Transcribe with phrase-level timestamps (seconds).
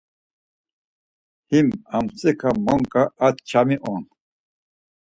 [1.49, 4.03] Him amtsika monǩa a ç̌ami on.